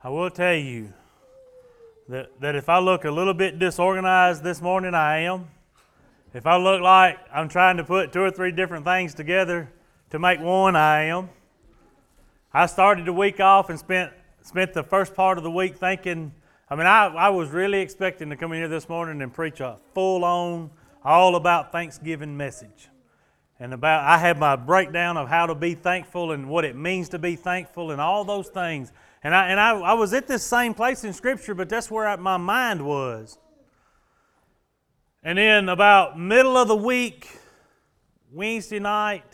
[0.00, 0.92] I will tell you
[2.08, 5.48] that, that if I look a little bit disorganized this morning, I am.
[6.32, 9.68] If I look like I'm trying to put two or three different things together
[10.10, 11.30] to make one, I am.
[12.54, 16.32] I started the week off and spent spent the first part of the week thinking.
[16.70, 19.58] I mean, I, I was really expecting to come in here this morning and preach
[19.58, 20.70] a full on,
[21.02, 22.88] all about Thanksgiving message.
[23.58, 27.08] And about, I had my breakdown of how to be thankful and what it means
[27.08, 28.92] to be thankful and all those things.
[29.22, 32.06] And I, and I, I was at this same place in Scripture, but that's where
[32.06, 33.38] I, my mind was.
[35.22, 37.28] And then about middle of the week,
[38.32, 39.24] Wednesday night,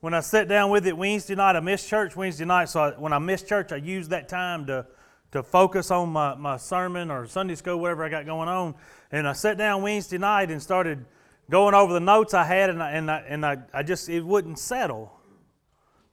[0.00, 2.90] when I sat down with it Wednesday night, I missed church Wednesday night, so I,
[2.92, 4.86] when I missed church, I used that time to,
[5.32, 8.74] to focus on my, my sermon or Sunday school, whatever I got going on.
[9.12, 11.04] And I sat down Wednesday night and started
[11.50, 14.24] going over the notes I had, and I, and I, and I, I just, it
[14.24, 15.12] wouldn't settle.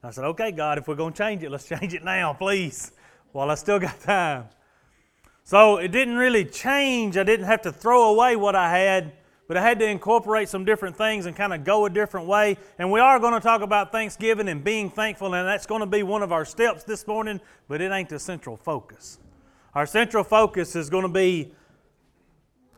[0.04, 2.92] I said, okay, God, if we're going to change it, let's change it now, please,
[3.32, 4.46] while I still got time.
[5.44, 7.18] So it didn't really change.
[7.18, 9.14] I didn't have to throw away what I had,
[9.48, 12.58] but I had to incorporate some different things and kind of go a different way.
[12.78, 15.88] And we are going to talk about Thanksgiving and being thankful, and that's going to
[15.88, 19.20] be one of our steps this morning, but it ain't the central focus.
[19.74, 21.54] Our central focus is going to be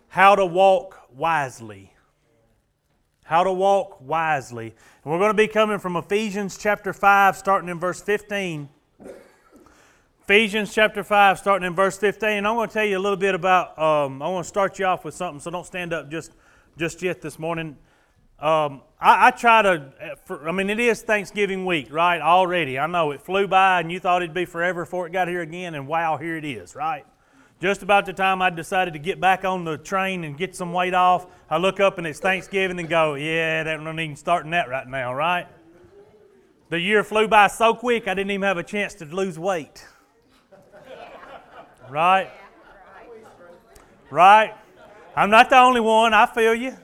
[0.09, 1.88] how to walk wisely.
[3.29, 4.73] How to walk wisely.
[5.03, 8.67] And we're going to be coming from Ephesians chapter 5, starting in verse 15.
[10.23, 12.27] Ephesians chapter 5, starting in verse 15.
[12.27, 14.79] And I'm going to tell you a little bit about, um, I want to start
[14.79, 16.31] you off with something, so don't stand up just,
[16.75, 17.77] just yet this morning.
[18.39, 22.21] Um, I, I, try to, for, I mean, it is Thanksgiving week, right?
[22.21, 22.79] Already.
[22.79, 25.41] I know it flew by and you thought it'd be forever before it got here
[25.41, 27.05] again, and wow, here it is, right?
[27.61, 30.71] Just about the time I decided to get back on the train and get some
[30.71, 34.51] weight off, I look up and it's Thanksgiving and go, yeah, that not even starting
[34.51, 35.45] that right now, right?
[36.69, 39.85] The year flew by so quick I didn't even have a chance to lose weight.
[41.89, 42.29] Right?
[44.09, 44.53] Right?
[45.15, 46.13] I'm not the only one.
[46.13, 46.77] I feel you.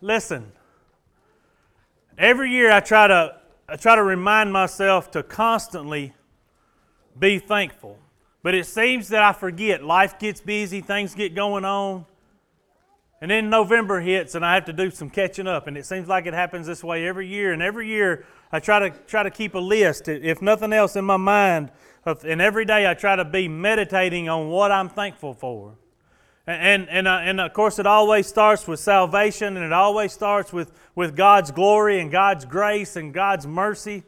[0.00, 0.50] Listen.
[2.16, 3.36] Every year I try to
[3.68, 6.14] I try to remind myself to constantly
[7.18, 7.98] be thankful.
[8.42, 9.84] But it seems that I forget.
[9.84, 12.06] Life gets busy, things get going on.
[13.20, 15.68] And then November hits and I have to do some catching up.
[15.68, 17.52] And it seems like it happens this way every year.
[17.52, 21.04] And every year I try to try to keep a list, if nothing else in
[21.04, 21.70] my mind,
[22.04, 25.76] and every day I try to be meditating on what I'm thankful for.
[26.46, 30.52] And, and, uh, and of course, it always starts with salvation, and it always starts
[30.52, 34.02] with, with God's glory and God's grace and God's mercy.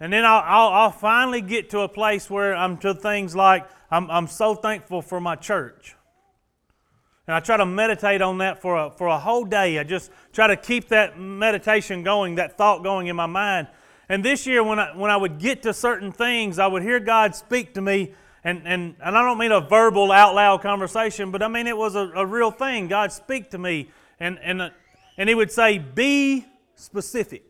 [0.00, 3.68] And then I'll, I'll, I'll finally get to a place where I'm to things like
[3.90, 5.94] I'm, I'm so thankful for my church.
[7.26, 9.78] And I try to meditate on that for a, for a whole day.
[9.78, 13.68] I just try to keep that meditation going, that thought going in my mind.
[14.08, 16.98] And this year, when I, when I would get to certain things, I would hear
[16.98, 18.14] God speak to me.
[18.42, 21.76] And, and, and I don't mean a verbal, out loud conversation, but I mean it
[21.76, 22.88] was a, a real thing.
[22.88, 24.72] God speak to me, and, and,
[25.18, 27.49] and He would say, Be specific.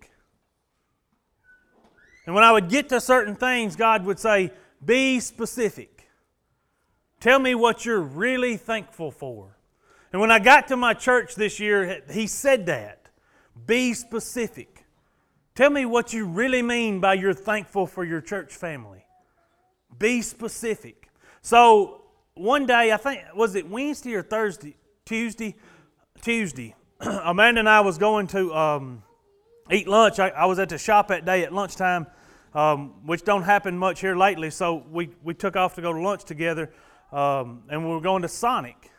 [2.26, 4.52] And when I would get to certain things, God would say,
[4.84, 6.08] Be specific.
[7.18, 9.56] Tell me what you're really thankful for.
[10.12, 13.08] And when I got to my church this year, He said that.
[13.66, 14.84] Be specific.
[15.54, 19.04] Tell me what you really mean by you're thankful for your church family.
[19.98, 21.10] Be specific.
[21.42, 22.02] So
[22.34, 25.56] one day, I think was it Wednesday or Thursday, Tuesday,
[26.22, 26.74] Tuesday.
[27.00, 29.02] Amanda and I was going to um,
[29.72, 30.18] eat lunch.
[30.18, 32.06] I, I, was at the shop that day at lunchtime,
[32.54, 34.50] um, which don't happen much here lately.
[34.50, 36.72] So we we took off to go to lunch together,
[37.12, 38.90] um, and we were going to Sonic.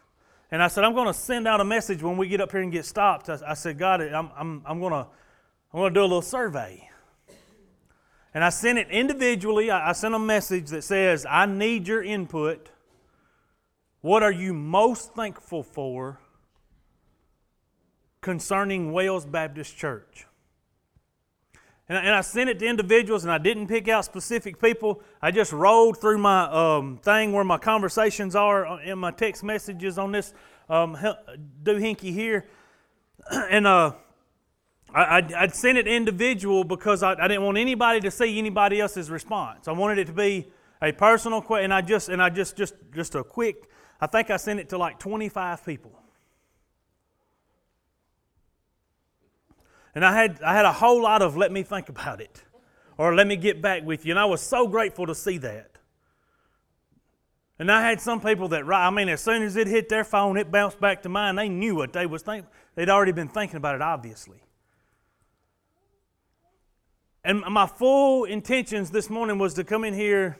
[0.51, 2.61] And I said, I'm going to send out a message when we get up here
[2.61, 3.29] and get stopped.
[3.29, 5.07] I, I said, God, I'm, I'm, I'm going to
[5.73, 6.89] I'm going to do a little survey.
[8.33, 9.71] And I sent it individually.
[9.71, 12.69] I sent a message that says, I need your input.
[14.01, 16.19] What are you most thankful for
[18.21, 20.25] concerning Wells Baptist Church?
[21.91, 25.01] And, and I sent it to individuals, and I didn't pick out specific people.
[25.21, 29.97] I just rolled through my um, thing where my conversations are in my text messages
[29.97, 30.33] on this
[30.69, 30.97] um,
[31.61, 32.47] doohickey here.
[33.49, 33.91] And uh,
[34.95, 39.11] I, would send it individual because I, I, didn't want anybody to see anybody else's
[39.11, 39.67] response.
[39.67, 40.47] I wanted it to be
[40.81, 43.69] a personal question, and I just and I just just just a quick.
[43.99, 45.91] I think I sent it to like 25 people,
[49.95, 52.43] and I had I had a whole lot of let me think about it,
[52.97, 55.71] or let me get back with you, and I was so grateful to see that.
[57.59, 60.35] And I had some people that, I mean, as soon as it hit their phone,
[60.35, 61.35] it bounced back to mine.
[61.35, 62.49] They knew what they was thinking.
[62.73, 64.41] They'd already been thinking about it, obviously.
[67.23, 70.39] And my full intentions this morning was to come in here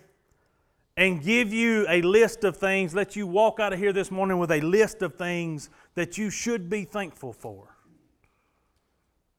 [0.97, 4.39] and give you a list of things, let you walk out of here this morning
[4.39, 7.77] with a list of things that you should be thankful for.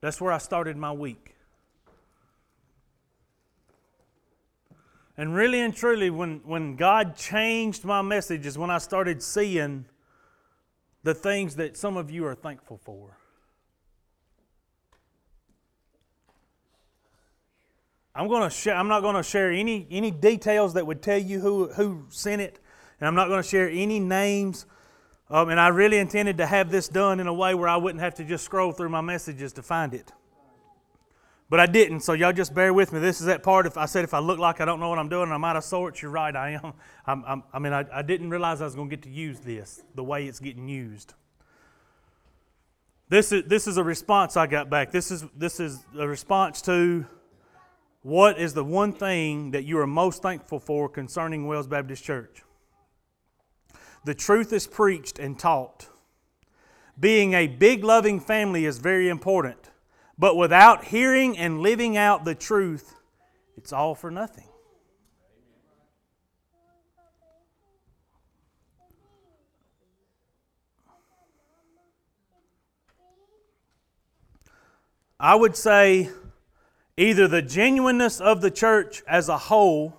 [0.02, 1.36] That's where I started my week.
[5.16, 9.84] And really and truly, when, when God changed my messages, when I started seeing
[11.04, 13.16] the things that some of you are thankful for.
[18.14, 21.40] I'm going to I'm not going to share any, any details that would tell you
[21.40, 22.58] who, who sent it,
[22.98, 24.66] and I'm not going to share any names.
[25.32, 28.02] Um, and I really intended to have this done in a way where I wouldn't
[28.02, 30.12] have to just scroll through my messages to find it.
[31.48, 33.00] But I didn't, so y'all just bear with me.
[33.00, 33.64] This is that part.
[33.64, 35.56] If I said if I look like I don't know what I'm doing, I'm out
[35.56, 36.02] of sorts.
[36.02, 36.74] You're right, I am.
[37.06, 39.40] I'm, I'm, i mean, I, I didn't realize I was going to get to use
[39.40, 41.14] this the way it's getting used.
[43.08, 44.90] This is this is a response I got back.
[44.90, 47.06] This is this is a response to
[48.02, 52.42] what is the one thing that you are most thankful for concerning Wells Baptist Church?
[54.04, 55.88] The truth is preached and taught.
[56.98, 59.70] Being a big, loving family is very important,
[60.18, 62.94] but without hearing and living out the truth,
[63.56, 64.48] it's all for nothing.
[75.18, 76.10] I would say
[76.96, 79.96] either the genuineness of the church as a whole,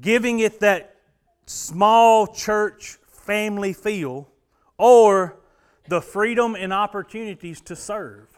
[0.00, 0.94] giving it that
[1.46, 4.28] small church family feel,
[4.78, 5.36] or
[5.88, 8.28] the freedom and opportunities to serve.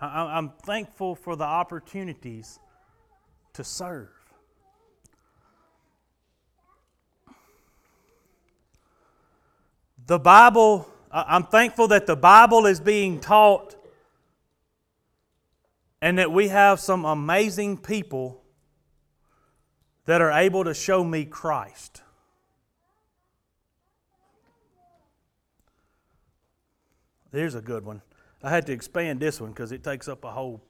[0.00, 2.58] I'm thankful for the opportunities
[3.52, 4.08] to serve.
[10.06, 13.76] The Bible, I'm thankful that the Bible is being taught
[16.00, 18.41] and that we have some amazing people
[20.06, 22.02] that are able to show me Christ.
[27.30, 28.02] There's a good one.
[28.42, 30.60] I had to expand this one because it takes up a whole.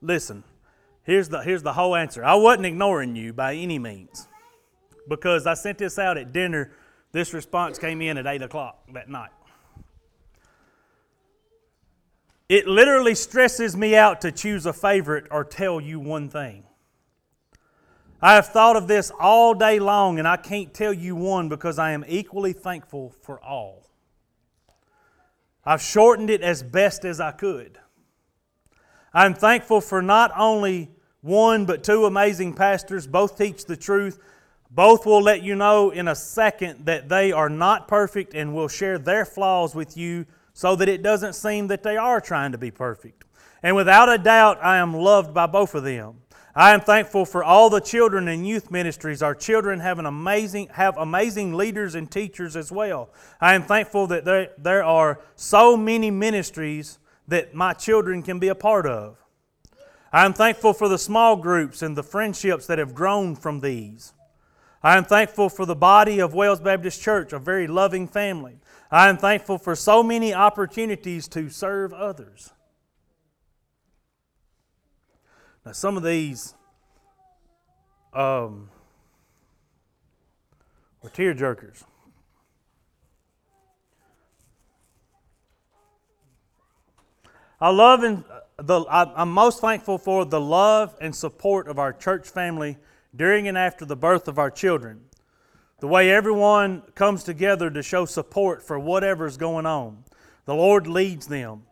[0.00, 0.42] Listen,
[1.04, 2.24] here's the, here's the whole answer.
[2.24, 4.26] I wasn't ignoring you by any means
[5.08, 6.72] because I sent this out at dinner.
[7.12, 9.30] This response came in at 8 o'clock that night.
[12.48, 16.64] It literally stresses me out to choose a favorite or tell you one thing.
[18.22, 21.78] I have thought of this all day long, and I can't tell you one because
[21.78, 23.86] I am equally thankful for all.
[25.64, 27.78] I've shortened it as best as I could.
[29.14, 30.90] I'm thankful for not only
[31.22, 33.06] one but two amazing pastors.
[33.06, 34.18] Both teach the truth.
[34.70, 38.68] Both will let you know in a second that they are not perfect and will
[38.68, 42.58] share their flaws with you so that it doesn't seem that they are trying to
[42.58, 43.24] be perfect.
[43.62, 46.22] And without a doubt, I am loved by both of them.
[46.54, 49.22] I am thankful for all the children and youth ministries.
[49.22, 53.10] Our children have an amazing have amazing leaders and teachers as well.
[53.40, 56.98] I am thankful that there, there are so many ministries
[57.28, 59.16] that my children can be a part of.
[60.12, 64.12] I am thankful for the small groups and the friendships that have grown from these.
[64.82, 68.58] I am thankful for the body of Wells Baptist Church, a very loving family.
[68.90, 72.52] I am thankful for so many opportunities to serve others.
[75.64, 76.54] Now, some of these
[78.12, 78.70] um,
[81.02, 81.84] were tear jerkers.
[87.60, 88.24] I love and
[88.56, 92.78] the, I'm most thankful for the love and support of our church family
[93.14, 95.02] during and after the birth of our children
[95.80, 100.04] the way everyone comes together to show support for whatever's going on.
[100.44, 101.62] The Lord leads them,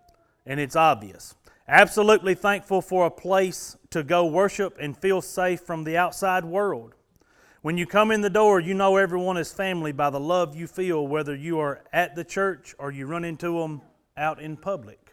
[0.46, 1.34] and it's obvious.
[1.68, 6.94] Absolutely thankful for a place to go worship and feel safe from the outside world.
[7.60, 10.66] When you come in the door, you know everyone is family by the love you
[10.66, 13.82] feel, whether you are at the church or you run into them
[14.16, 15.12] out in public.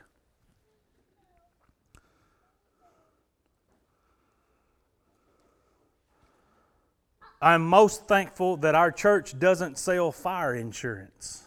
[7.41, 11.44] I'm most thankful that our church doesn't sell fire insurance.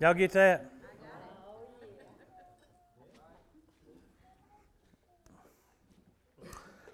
[0.00, 0.70] Y'all get that?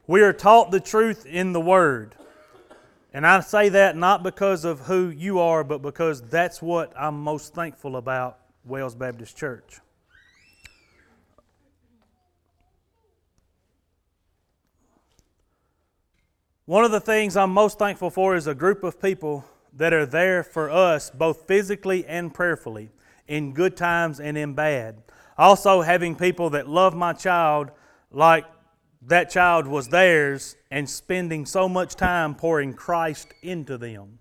[0.06, 2.14] We are taught the truth in the Word.
[3.12, 7.22] And I say that not because of who you are, but because that's what I'm
[7.22, 9.80] most thankful about Wells Baptist Church.
[16.64, 19.44] One of the things I'm most thankful for is a group of people
[19.76, 22.90] that are there for us both physically and prayerfully,
[23.26, 25.02] in good times and in bad.
[25.36, 27.70] Also, having people that love my child
[28.10, 28.44] like
[29.02, 34.18] that child was theirs and spending so much time pouring Christ into them.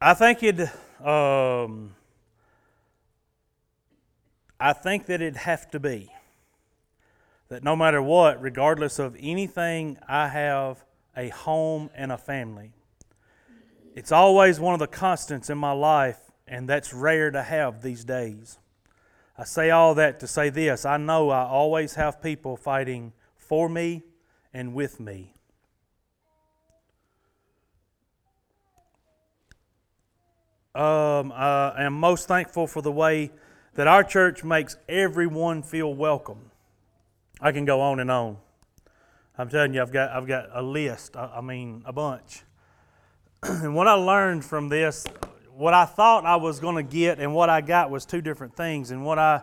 [0.00, 0.60] I think it.
[1.04, 1.96] Um,
[4.60, 6.10] I think that it'd have to be
[7.48, 10.84] that no matter what, regardless of anything, I have
[11.18, 12.70] a home and a family.
[13.94, 18.04] It's always one of the constants in my life, and that's rare to have these
[18.04, 18.58] days.
[19.36, 23.68] I say all that to say this I know I always have people fighting for
[23.68, 24.04] me
[24.54, 25.34] and with me.
[30.74, 33.32] Um, I am most thankful for the way
[33.74, 36.52] that our church makes everyone feel welcome.
[37.40, 38.36] I can go on and on.
[39.40, 42.42] I'm telling you, I've got, I've got a list, I, I mean, a bunch.
[43.44, 45.06] and what I learned from this,
[45.54, 48.56] what I thought I was going to get and what I got was two different
[48.56, 48.90] things.
[48.90, 49.42] And what I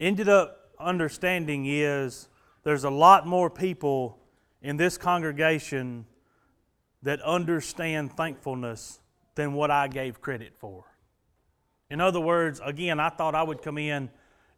[0.00, 2.30] ended up understanding is
[2.62, 4.18] there's a lot more people
[4.62, 6.06] in this congregation
[7.02, 9.00] that understand thankfulness
[9.34, 10.84] than what I gave credit for.
[11.90, 14.08] In other words, again, I thought I would come in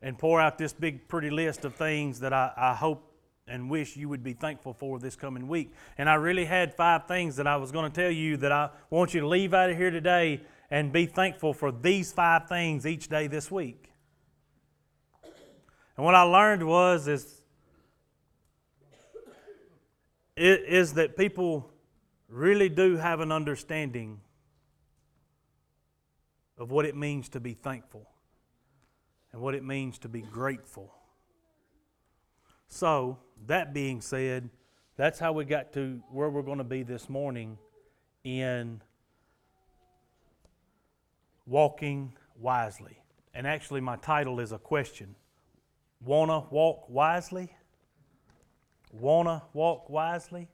[0.00, 3.11] and pour out this big, pretty list of things that I, I hope
[3.52, 5.74] and wish you would be thankful for this coming week.
[5.98, 8.70] And I really had five things that I was going to tell you that I
[8.88, 10.40] want you to leave out of here today
[10.70, 13.90] and be thankful for these five things each day this week.
[15.98, 17.42] And what I learned was is,
[20.34, 21.70] is that people
[22.30, 24.22] really do have an understanding
[26.56, 28.08] of what it means to be thankful
[29.30, 30.94] and what it means to be grateful.
[32.74, 34.48] So, that being said,
[34.96, 37.58] that's how we got to where we're going to be this morning
[38.24, 38.80] in
[41.44, 42.98] walking wisely.
[43.34, 45.14] And actually, my title is a question
[46.02, 47.54] Wanna walk wisely?
[48.90, 50.48] Wanna walk wisely?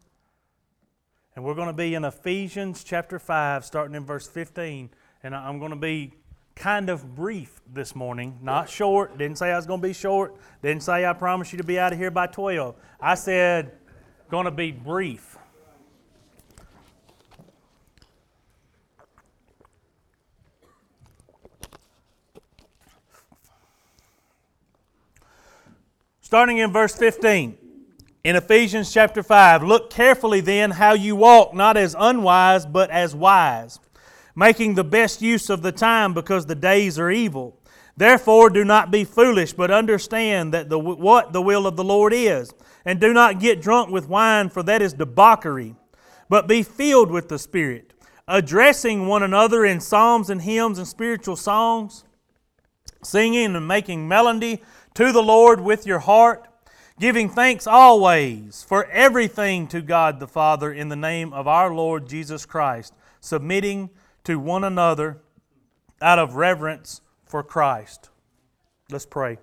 [1.36, 4.90] And we're going to be in Ephesians chapter 5, starting in verse 15.
[5.22, 6.14] And I'm going to be
[6.58, 9.16] kind of brief this morning, not short.
[9.16, 10.36] Didn't say I was going to be short.
[10.62, 12.74] Didn't say I promised you to be out of here by 12.
[13.00, 13.72] I said,
[14.28, 15.36] going to be brief.
[26.20, 27.56] Starting in verse 15,
[28.24, 33.14] in Ephesians chapter 5, look carefully then how you walk, not as unwise, but as
[33.14, 33.78] wise
[34.38, 37.58] making the best use of the time because the days are evil.
[37.96, 42.12] Therefore, do not be foolish, but understand that the, what the will of the Lord
[42.12, 42.54] is.
[42.84, 45.74] And do not get drunk with wine, for that is debauchery,
[46.28, 47.92] but be filled with the Spirit,
[48.28, 52.04] addressing one another in psalms and hymns and spiritual songs,
[53.02, 54.62] singing and making melody
[54.94, 56.46] to the Lord with your heart,
[57.00, 62.08] giving thanks always for everything to God the Father in the name of our Lord
[62.08, 63.90] Jesus Christ, submitting
[64.28, 65.22] to one another
[66.02, 68.10] out of reverence for Christ.
[68.90, 69.38] Let's pray.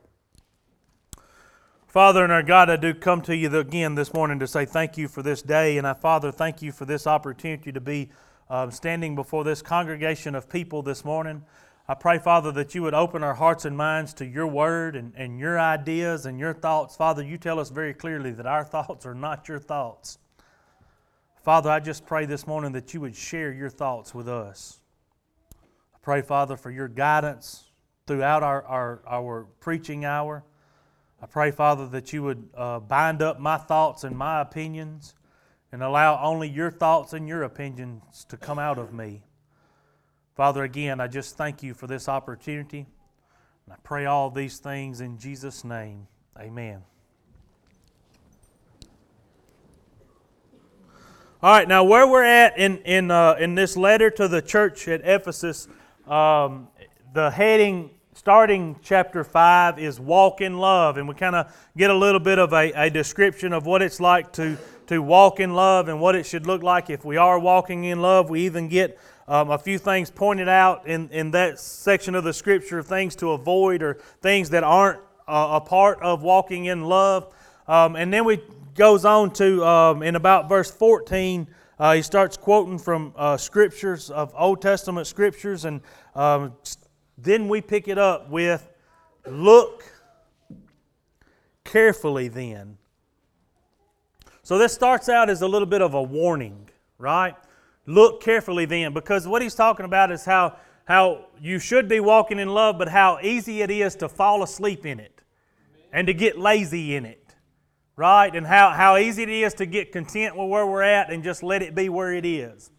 [1.87, 4.95] Father and our God, I do come to you again this morning to say thank
[4.95, 5.79] you for this day.
[5.79, 8.11] And I, Father, thank you for this opportunity to be
[8.47, 11.43] uh, standing before this congregation of people this morning.
[11.87, 15.13] I pray, Father, that you would open our hearts and minds to your word and,
[15.15, 16.95] and your ideas and your thoughts.
[16.95, 20.19] Father, you tell us very clearly that our thoughts are not your thoughts.
[21.45, 24.79] Father, I just pray this morning that you would share your thoughts with us.
[25.93, 27.65] I pray, Father, for your guidance
[28.07, 30.43] throughout our, our, our preaching hour.
[31.21, 35.13] I pray, Father, that you would uh, bind up my thoughts and my opinions
[35.71, 39.21] and allow only your thoughts and your opinions to come out of me.
[40.35, 42.87] Father, again, I just thank you for this opportunity.
[43.67, 46.07] And I pray all these things in Jesus' name.
[46.39, 46.81] Amen.
[51.45, 54.87] All right, now where we're at in in uh, in this letter to the church
[54.87, 55.67] at Ephesus,
[56.07, 56.69] um,
[57.13, 61.93] the heading starting chapter five is walk in love, and we kind of get a
[61.93, 65.87] little bit of a, a description of what it's like to to walk in love
[65.87, 68.31] and what it should look like if we are walking in love.
[68.31, 68.97] We even get
[69.27, 73.33] um, a few things pointed out in, in that section of the scripture, things to
[73.33, 77.31] avoid or things that aren't uh, a part of walking in love.
[77.67, 78.41] Um, and then we
[78.75, 81.47] goes on to, um, in about verse 14,
[81.79, 85.81] uh, he starts quoting from uh, scriptures of Old Testament scriptures, and
[86.13, 86.53] um,
[87.17, 88.69] then we pick it up with
[89.25, 89.83] look
[91.63, 92.77] carefully then.
[94.43, 97.35] So this starts out as a little bit of a warning, right?
[97.85, 102.39] Look carefully then, because what he's talking about is how, how you should be walking
[102.39, 105.21] in love, but how easy it is to fall asleep in it
[105.91, 107.24] and to get lazy in it,
[107.95, 108.35] right?
[108.35, 111.43] And how, how easy it is to get content with where we're at and just
[111.43, 112.71] let it be where it is.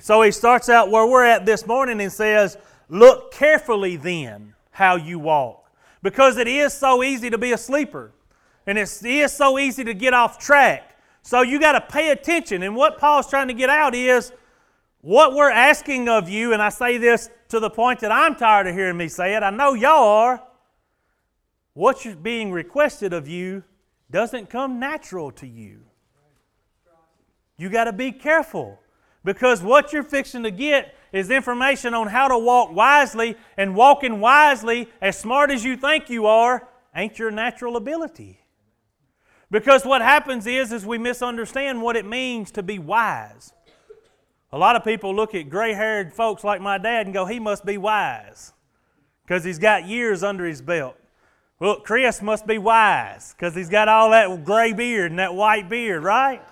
[0.00, 2.56] So he starts out where we're at this morning and says,
[2.88, 5.70] Look carefully then how you walk.
[6.02, 8.12] Because it is so easy to be a sleeper.
[8.66, 10.96] And it is so easy to get off track.
[11.22, 12.62] So you got to pay attention.
[12.62, 14.32] And what Paul's trying to get out is
[15.00, 18.66] what we're asking of you, and I say this to the point that I'm tired
[18.66, 19.42] of hearing me say it.
[19.42, 20.42] I know y'all are.
[21.74, 23.64] What's being requested of you
[24.12, 25.80] doesn't come natural to you.
[27.56, 28.78] You got to be careful
[29.24, 34.18] because what you're fixing to get is information on how to walk wisely, and walking
[34.18, 36.66] wisely, as smart as you think you are,
[36.96, 38.40] ain't your natural ability.
[39.50, 43.52] Because what happens is, is we misunderstand what it means to be wise.
[44.50, 47.66] A lot of people look at gray-haired folks like my dad and go, he must
[47.66, 48.54] be wise
[49.22, 50.96] because he's got years under his belt.
[51.62, 55.68] Well, Chris must be wise because he's got all that gray beard and that white
[55.68, 56.42] beard, right?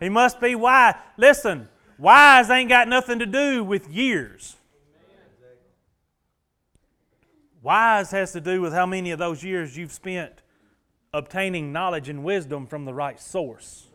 [0.00, 0.96] He must be wise.
[1.16, 1.66] Listen,
[1.96, 4.56] wise ain't got nothing to do with years.
[7.62, 10.42] Wise has to do with how many of those years you've spent
[11.14, 13.86] obtaining knowledge and wisdom from the right source.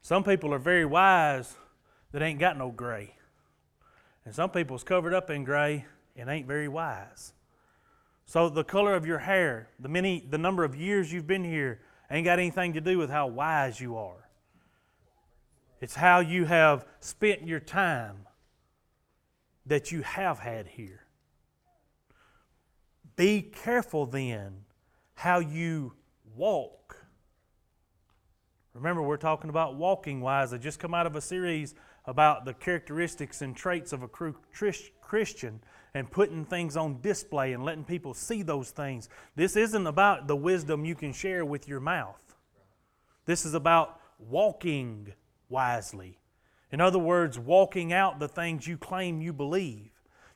[0.00, 1.54] Some people are very wise
[2.10, 3.14] that ain't got no gray.
[4.24, 5.84] And some people's covered up in gray
[6.16, 7.32] and ain't very wise.
[8.32, 11.82] So the color of your hair, the many the number of years you've been here
[12.10, 14.26] ain't got anything to do with how wise you are.
[15.82, 18.26] It's how you have spent your time
[19.66, 21.04] that you have had here.
[23.16, 24.64] Be careful then
[25.12, 25.92] how you
[26.34, 27.04] walk.
[28.72, 30.54] Remember, we're talking about walking wise.
[30.54, 31.74] I just come out of a series
[32.06, 35.60] about the characteristics and traits of a Christian
[35.94, 39.08] and putting things on display and letting people see those things.
[39.36, 42.34] This isn't about the wisdom you can share with your mouth.
[43.26, 45.12] This is about walking
[45.48, 46.18] wisely.
[46.70, 49.90] In other words, walking out the things you claim you believe.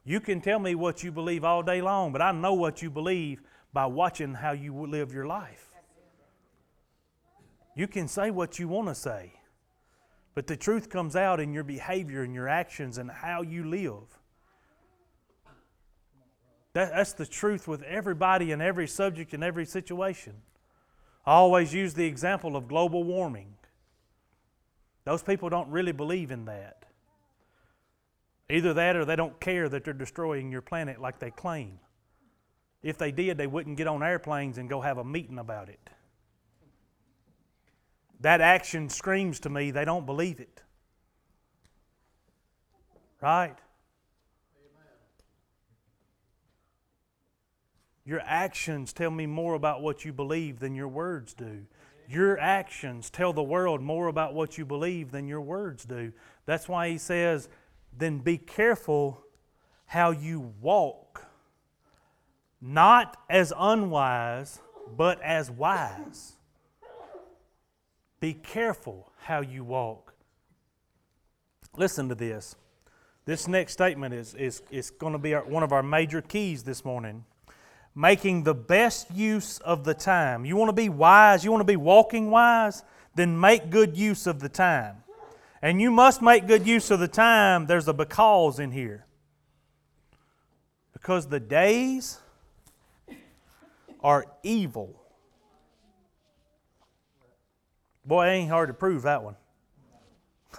[0.04, 2.90] You can tell me what you believe all day long, but I know what you
[2.90, 3.42] believe
[3.72, 5.70] by watching how you live your life.
[7.74, 9.32] You can say what you want to say,
[10.34, 14.18] but the truth comes out in your behavior and your actions and how you live.
[16.76, 20.34] That, that's the truth with everybody in every subject and every situation.
[21.24, 23.54] I always use the example of global warming.
[25.04, 26.84] Those people don't really believe in that.
[28.50, 31.78] Either that or they don't care that they're destroying your planet like they claim.
[32.82, 35.88] If they did, they wouldn't get on airplanes and go have a meeting about it.
[38.20, 40.60] That action screams to me they don't believe it.
[43.22, 43.56] Right?
[48.06, 51.66] Your actions tell me more about what you believe than your words do.
[52.08, 56.12] Your actions tell the world more about what you believe than your words do.
[56.46, 57.48] That's why he says,
[57.98, 59.24] then be careful
[59.86, 61.26] how you walk,
[62.60, 64.60] not as unwise,
[64.96, 66.34] but as wise.
[68.20, 70.14] Be careful how you walk.
[71.76, 72.54] Listen to this.
[73.24, 76.62] This next statement is, is, is going to be our, one of our major keys
[76.62, 77.24] this morning
[77.96, 80.44] making the best use of the time.
[80.44, 84.26] You want to be wise, you want to be walking wise, then make good use
[84.26, 84.98] of the time.
[85.62, 87.66] And you must make good use of the time.
[87.66, 89.06] There's a because in here.
[90.92, 92.20] Because the days
[94.04, 95.02] are evil.
[98.04, 99.36] Boy, it ain't hard to prove that one.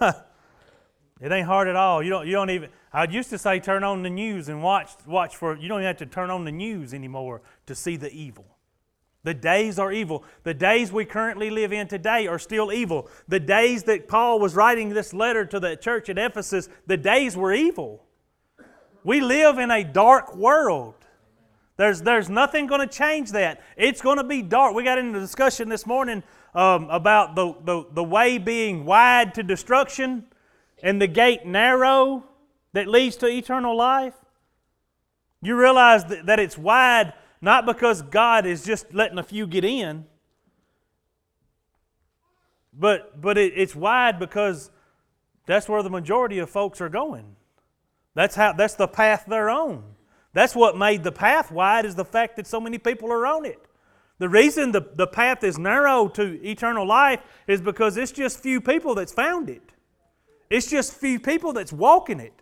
[0.00, 2.02] it ain't hard at all.
[2.02, 4.90] You don't, you don't even I used to say turn on the news and watch,
[5.06, 8.12] watch for, you don't even have to turn on the news anymore to see the
[8.12, 8.46] evil.
[9.24, 10.24] The days are evil.
[10.44, 13.10] The days we currently live in today are still evil.
[13.26, 17.36] The days that Paul was writing this letter to the church at Ephesus, the days
[17.36, 18.04] were evil.
[19.04, 20.94] We live in a dark world.
[21.76, 23.62] There's, there's nothing going to change that.
[23.76, 24.74] It's going to be dark.
[24.74, 26.22] We got into discussion this morning
[26.54, 30.24] um, about the, the, the way being wide to destruction
[30.82, 32.24] and the gate narrow
[32.78, 34.14] that leads to eternal life?
[35.42, 39.64] You realize that, that it's wide not because God is just letting a few get
[39.64, 40.06] in,
[42.72, 44.70] but, but it, it's wide because
[45.46, 47.36] that's where the majority of folks are going.
[48.14, 49.82] That's, how, that's the path they're on.
[50.32, 53.44] That's what made the path wide is the fact that so many people are on
[53.44, 53.60] it.
[54.18, 58.60] The reason the, the path is narrow to eternal life is because it's just few
[58.60, 59.62] people that's found it.
[60.50, 62.32] It's just few people that's walking it.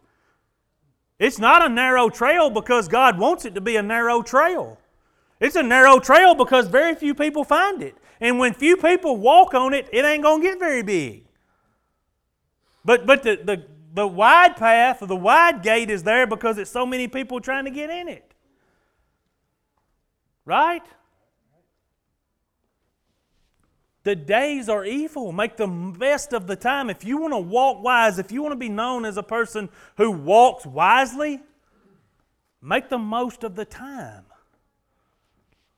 [1.19, 4.79] It's not a narrow trail because God wants it to be a narrow trail.
[5.41, 7.97] It's a narrow trail because very few people find it.
[8.21, 11.25] And when few people walk on it, it ain't going to get very big.
[12.85, 16.71] But, but the, the, the wide path or the wide gate is there because it's
[16.71, 18.33] so many people trying to get in it.
[20.45, 20.83] Right?
[24.07, 25.33] The days are evil.
[25.33, 26.91] Make the best of the time.
[26.91, 29.69] If you want to walk wise, if you want to be known as a person
[29.97, 31.41] who walks wisely,
[32.63, 34.27] make the most of the time.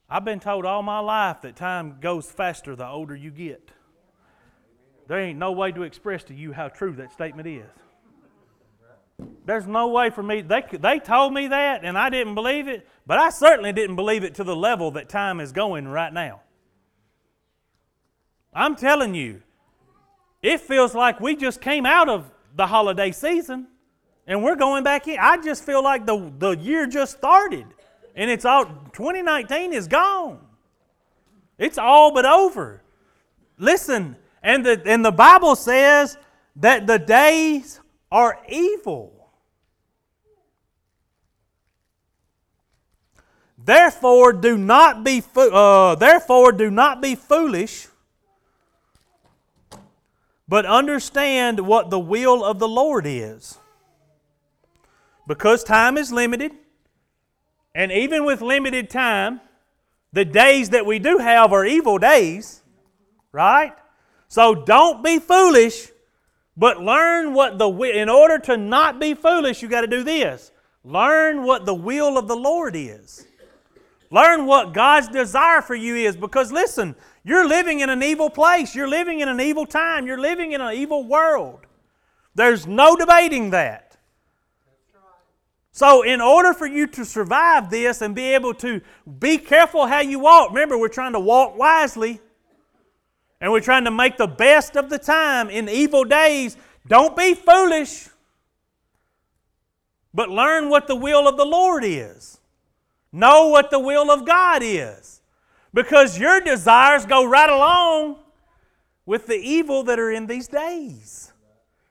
[0.07, 3.71] I've been told all my life that time goes faster the older you get.
[5.07, 7.65] There ain't no way to express to you how true that statement is.
[9.43, 10.41] There's no way for me.
[10.41, 14.23] They, they told me that, and I didn't believe it, but I certainly didn't believe
[14.23, 16.41] it to the level that time is going right now.
[18.53, 19.41] I'm telling you,
[20.41, 23.67] it feels like we just came out of the holiday season
[24.25, 25.17] and we're going back in.
[25.19, 27.65] I just feel like the, the year just started
[28.15, 30.39] and it's all 2019 is gone.
[31.57, 32.81] It's all but over.
[33.57, 36.17] Listen, and the, and the Bible says
[36.55, 37.81] that the days
[38.11, 39.13] are evil.
[43.57, 47.88] Therefore, do not be uh, therefore do not be foolish
[50.49, 53.59] but understand what the will of the Lord is.
[55.27, 56.51] Because time is limited,
[57.75, 59.41] and even with limited time,
[60.11, 62.63] the days that we do have are evil days,
[63.31, 63.73] right?
[64.27, 65.89] So don't be foolish,
[66.57, 70.51] but learn what the in order to not be foolish, you got to do this.
[70.83, 73.27] Learn what the will of the Lord is.
[74.09, 78.73] Learn what God's desire for you is because listen, you're living in an evil place.
[78.73, 80.07] You're living in an evil time.
[80.07, 81.59] You're living in an evil world.
[82.35, 83.97] There's no debating that.
[85.71, 88.81] So, in order for you to survive this and be able to
[89.19, 92.19] be careful how you walk, remember, we're trying to walk wisely
[93.39, 96.57] and we're trying to make the best of the time in evil days.
[96.87, 98.09] Don't be foolish,
[100.13, 102.39] but learn what the will of the Lord is.
[103.11, 105.18] Know what the will of God is
[105.73, 108.17] because your desires go right along
[109.05, 111.33] with the evil that are in these days.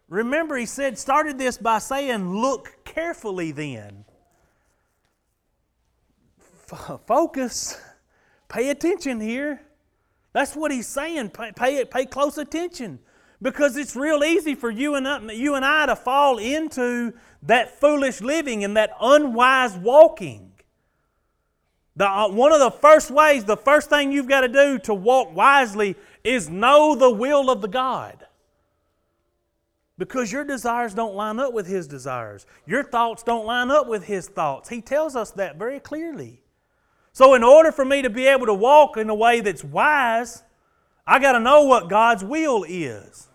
[0.09, 4.05] Remember, he said, started this by saying, Look carefully then.
[6.73, 7.81] F- focus,
[8.49, 9.61] pay attention here.
[10.33, 11.31] That's what he's saying.
[11.31, 13.01] Pay, pay, pay close attention
[13.41, 17.12] because it's real easy for you and, you and I to fall into
[17.43, 20.48] that foolish living and that unwise walking.
[21.99, 24.95] The, uh, one of the first ways, the first thing you've got to do to
[24.95, 28.25] walk wisely is know the will of the God.
[29.99, 32.47] Because your desires don't line up with His desires.
[32.67, 34.69] Your thoughts don't line up with His thoughts.
[34.69, 36.41] He tells us that very clearly.
[37.13, 40.45] So, in order for me to be able to walk in a way that's wise,
[41.05, 43.27] I got to know what God's will is.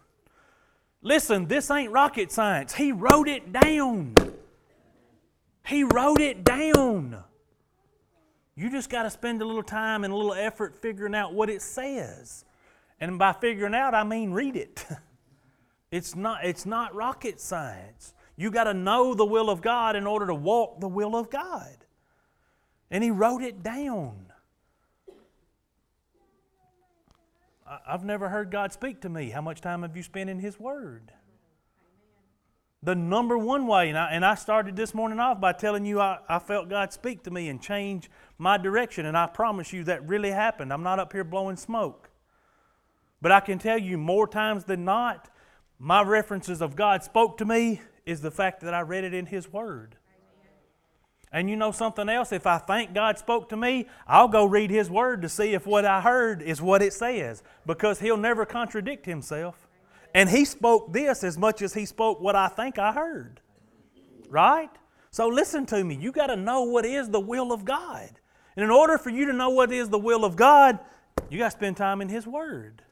[1.02, 2.76] Listen, this ain't rocket science.
[2.76, 4.15] He wrote it down.
[5.65, 7.26] He wrote it down.
[8.55, 11.49] You just got to spend a little time and a little effort figuring out what
[11.49, 12.45] it says.
[12.99, 14.85] And by figuring out, I mean read it.
[15.91, 18.13] it's, not, it's not rocket science.
[18.35, 21.29] You got to know the will of God in order to walk the will of
[21.29, 21.77] God.
[22.91, 24.27] And He wrote it down.
[27.87, 29.29] I've never heard God speak to me.
[29.31, 31.11] How much time have you spent in His Word?
[32.83, 36.01] The number one way, and I, and I started this morning off by telling you
[36.01, 39.85] I, I felt God speak to me and change my direction, and I promise you
[39.85, 40.73] that really happened.
[40.73, 42.09] I'm not up here blowing smoke.
[43.21, 45.29] But I can tell you more times than not,
[45.79, 49.27] my references of God spoke to me is the fact that I read it in
[49.27, 49.95] His Word.
[51.31, 52.33] And you know something else?
[52.33, 55.65] If I think God spoke to me, I'll go read His Word to see if
[55.65, 59.62] what I heard is what it says, because He'll never contradict Himself.
[60.13, 63.41] And he spoke this as much as he spoke what I think I heard.
[64.30, 64.69] Right?
[65.10, 65.95] So listen to me.
[65.95, 68.10] You got to know what is the will of God.
[68.56, 70.80] And in order for you to know what is the will of God,
[71.30, 72.84] you got to spend time in His Word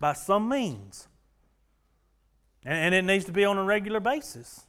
[0.00, 1.08] by some means.
[2.64, 4.66] And, it needs to be on a regular basis.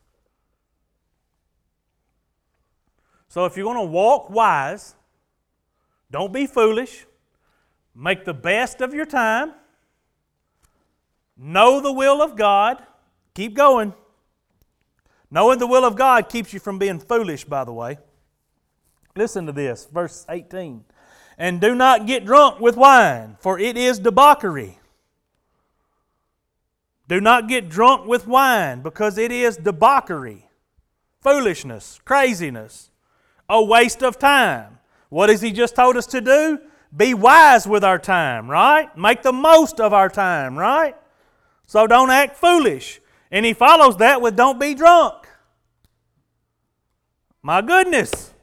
[3.28, 4.96] So if you're going to walk wise,
[6.10, 7.06] don't be foolish,
[7.96, 9.54] make the best of your time
[11.38, 12.84] Know the will of God.
[13.34, 13.94] Keep going.
[15.32, 17.98] Knowing the will of God keeps you from being foolish, by the way.
[19.16, 20.86] Listen to this, verse 18.
[21.38, 24.78] And do not get drunk with wine, for it is debauchery.
[27.08, 30.48] Do not get drunk with wine, because it is debauchery,
[31.22, 32.92] foolishness, craziness,
[33.50, 34.78] a waste of time.
[35.10, 36.60] What has he just told us to do?
[36.96, 38.96] Be wise with our time, right?
[38.96, 40.96] Make the most of our time, right?
[41.66, 43.00] So don't act foolish.
[43.32, 45.28] And he follows that with don't be drunk.
[47.42, 48.34] My goodness,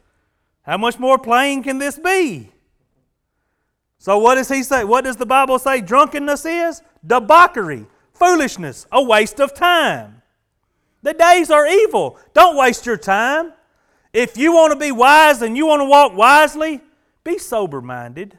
[0.62, 2.50] how much more plain can this be?
[3.98, 4.84] So, what does he say?
[4.84, 6.82] What does the Bible say drunkenness is?
[7.06, 10.22] Debauchery, foolishness, a waste of time.
[11.02, 12.18] The days are evil.
[12.34, 13.52] Don't waste your time.
[14.12, 16.80] If you want to be wise and you want to walk wisely,
[17.24, 18.38] be sober minded.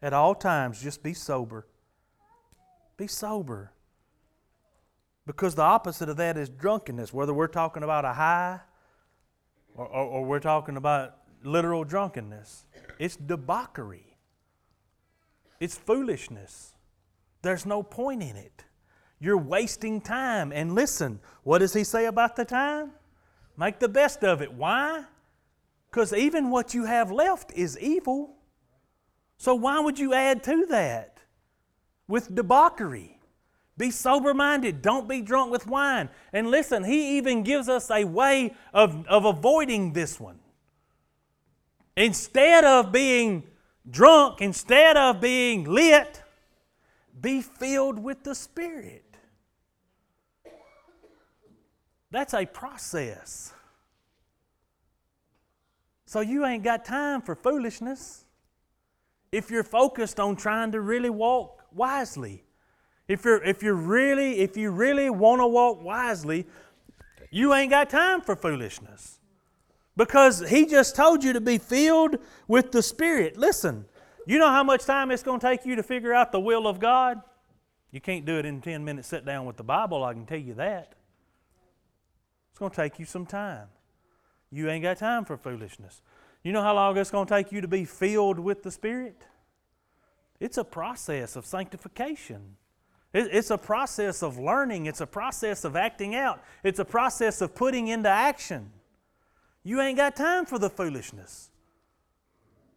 [0.00, 1.66] At all times, just be sober.
[2.96, 3.72] Be sober.
[5.28, 8.60] Because the opposite of that is drunkenness, whether we're talking about a high
[9.74, 12.64] or, or, or we're talking about literal drunkenness.
[12.98, 14.16] It's debauchery,
[15.60, 16.72] it's foolishness.
[17.42, 18.64] There's no point in it.
[19.20, 20.50] You're wasting time.
[20.50, 22.92] And listen, what does he say about the time?
[23.56, 24.54] Make the best of it.
[24.54, 25.04] Why?
[25.90, 28.36] Because even what you have left is evil.
[29.36, 31.20] So why would you add to that
[32.08, 33.17] with debauchery?
[33.78, 34.82] Be sober minded.
[34.82, 36.10] Don't be drunk with wine.
[36.32, 40.40] And listen, he even gives us a way of, of avoiding this one.
[41.96, 43.44] Instead of being
[43.88, 46.22] drunk, instead of being lit,
[47.20, 49.04] be filled with the Spirit.
[52.10, 53.52] That's a process.
[56.06, 58.24] So you ain't got time for foolishness
[59.30, 62.44] if you're focused on trying to really walk wisely.
[63.08, 66.46] If you're, if you're really, if you really want to walk wisely,
[67.30, 69.18] you ain't got time for foolishness.
[69.96, 73.36] Because he just told you to be filled with the Spirit.
[73.36, 73.86] Listen,
[74.26, 76.68] you know how much time it's going to take you to figure out the will
[76.68, 77.20] of God?
[77.90, 80.38] You can't do it in 10 minutes, sit down with the Bible, I can tell
[80.38, 80.94] you that.
[82.50, 83.68] It's going to take you some time.
[84.50, 86.02] You ain't got time for foolishness.
[86.42, 89.26] You know how long it's going to take you to be filled with the Spirit?
[90.40, 92.56] It's a process of sanctification.
[93.14, 94.86] It's a process of learning.
[94.86, 96.42] It's a process of acting out.
[96.62, 98.70] It's a process of putting into action.
[99.62, 101.50] You ain't got time for the foolishness.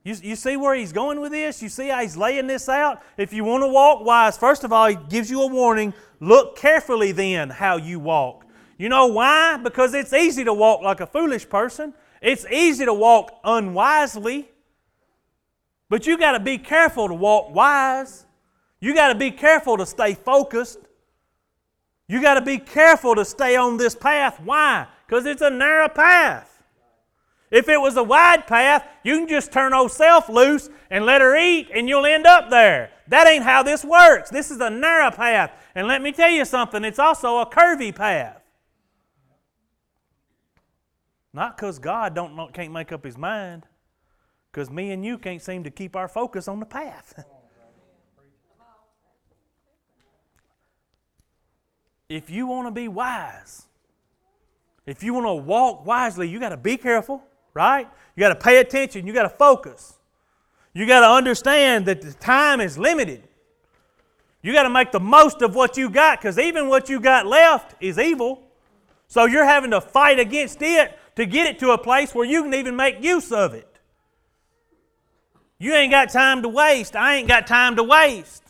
[0.03, 1.61] You, you see where he's going with this?
[1.61, 3.03] You see how he's laying this out?
[3.17, 6.55] If you want to walk wise, first of all, he gives you a warning look
[6.55, 8.45] carefully then how you walk.
[8.77, 9.57] You know why?
[9.57, 11.93] Because it's easy to walk like a foolish person.
[12.21, 14.49] It's easy to walk unwisely.
[15.87, 18.25] But you got to be careful to walk wise.
[18.81, 20.79] You got to be careful to stay focused.
[22.07, 24.41] You got to be careful to stay on this path.
[24.43, 24.87] Why?
[25.07, 26.63] Because it's a narrow path.
[27.51, 31.21] If it was a wide path, you can just turn old self loose and let
[31.21, 32.91] her eat, and you'll end up there.
[33.07, 34.29] That ain't how this works.
[34.29, 35.51] This is a narrow path.
[35.75, 38.41] And let me tell you something, it's also a curvy path.
[41.33, 43.67] Not because God don't, can't make up his mind,
[44.51, 47.23] because me and you can't seem to keep our focus on the path.
[52.11, 53.65] if you want to be wise,
[54.85, 57.87] if you want to walk wisely, you got to be careful, right?
[58.15, 59.97] You got to pay attention, you got to focus.
[60.73, 63.27] You got to understand that the time is limited.
[64.41, 67.27] You got to make the most of what you got because even what you got
[67.27, 68.43] left is evil.
[69.07, 72.43] So you're having to fight against it to get it to a place where you
[72.43, 73.67] can even make use of it.
[75.59, 76.95] You ain't got time to waste.
[76.95, 78.40] I ain't got time to waste.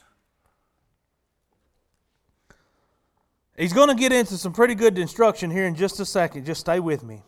[3.61, 6.47] He's going to get into some pretty good instruction here in just a second.
[6.47, 7.21] Just stay with me.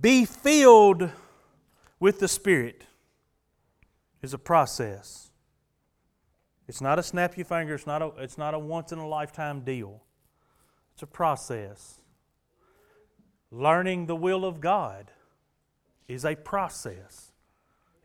[0.00, 1.10] Be filled
[1.98, 2.84] with the Spirit
[4.22, 5.32] is a process.
[6.68, 9.08] It's not a snap your finger, it's not a, it's not a once in a
[9.08, 10.00] lifetime deal.
[10.94, 12.00] It's a process.
[13.50, 15.10] Learning the will of God
[16.06, 17.27] is a process.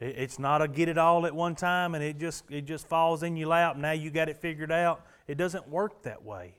[0.03, 3.23] It's not a get it all at one time and it just, it just falls
[3.23, 3.77] in your lap.
[3.77, 5.05] Now you got it figured out.
[5.27, 6.55] It doesn't work that way.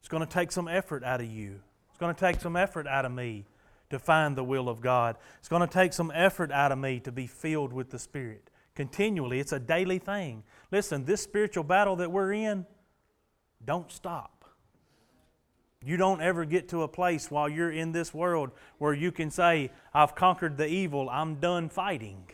[0.00, 1.60] It's going to take some effort out of you.
[1.90, 3.44] It's going to take some effort out of me
[3.90, 5.16] to find the will of God.
[5.38, 8.50] It's going to take some effort out of me to be filled with the Spirit
[8.76, 9.40] continually.
[9.40, 10.44] It's a daily thing.
[10.70, 12.66] Listen, this spiritual battle that we're in,
[13.64, 14.44] don't stop.
[15.84, 19.30] You don't ever get to a place while you're in this world where you can
[19.30, 22.28] say, I've conquered the evil, I'm done fighting.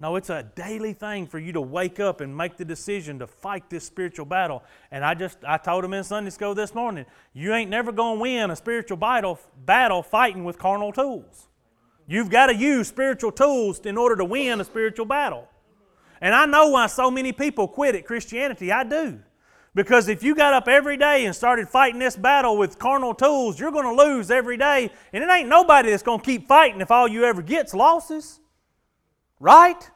[0.00, 3.26] No, it's a daily thing for you to wake up and make the decision to
[3.26, 4.62] fight this spiritual battle.
[4.90, 8.18] And I just I told him in Sunday school this morning, you ain't never gonna
[8.18, 11.48] win a spiritual battle battle fighting with carnal tools.
[12.10, 15.46] You've got to use spiritual tools in order to win a spiritual battle.
[16.20, 18.72] And I know why so many people quit at Christianity.
[18.72, 19.20] I do.
[19.76, 23.60] Because if you got up every day and started fighting this battle with carnal tools,
[23.60, 24.90] you're going to lose every day.
[25.12, 28.40] And it ain't nobody that's going to keep fighting if all you ever get's losses.
[29.40, 29.90] Right?